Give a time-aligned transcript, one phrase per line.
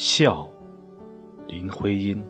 [0.00, 0.48] 笑，
[1.48, 2.24] 林徽因。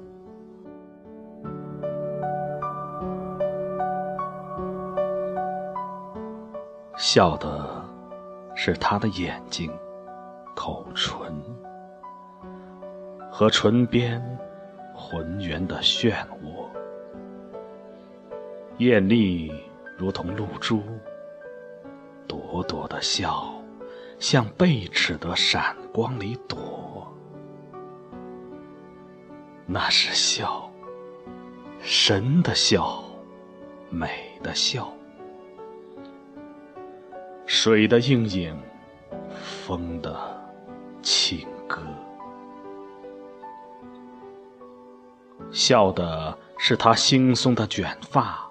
[6.97, 7.85] 笑的
[8.55, 9.71] 是他的眼睛、
[10.57, 11.31] 口唇
[13.31, 14.19] 和唇边
[14.95, 16.67] 浑圆的漩涡，
[18.79, 19.53] 艳丽
[19.99, 20.81] 如同露珠，
[22.27, 23.53] 朵朵的笑，
[24.19, 26.88] 像贝齿的闪光里躲。
[29.71, 30.71] 那是笑，
[31.83, 33.05] 神的笑，
[33.91, 34.09] 美
[34.43, 34.91] 的笑。
[37.45, 38.59] 水的映影，
[39.43, 40.17] 风的
[41.03, 41.83] 情歌，
[45.51, 48.51] 笑的是他惺忪的卷发，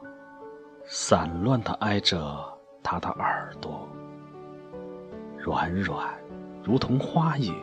[0.85, 2.19] 散乱的挨着
[2.83, 3.89] 他的耳朵，
[5.39, 6.13] 软软
[6.63, 7.55] 如同花影，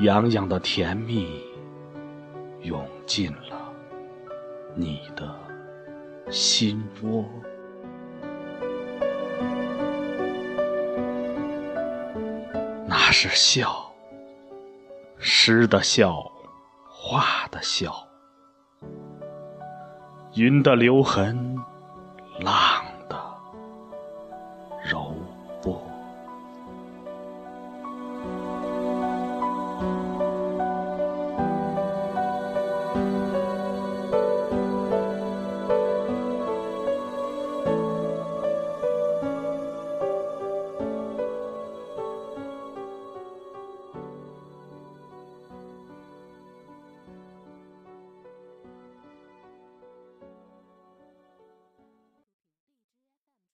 [0.00, 1.42] 痒痒的甜蜜
[2.62, 3.72] 涌进了
[4.74, 5.28] 你的
[6.30, 7.24] 心窝。
[12.86, 13.92] 那是笑，
[15.18, 16.22] 诗的笑，
[16.88, 17.92] 画的笑，
[20.34, 21.58] 云的留痕，
[22.40, 22.71] 浪